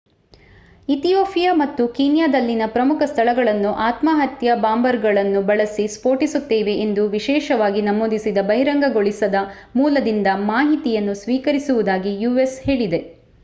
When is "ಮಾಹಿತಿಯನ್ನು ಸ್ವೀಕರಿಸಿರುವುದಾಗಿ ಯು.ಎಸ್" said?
10.49-12.59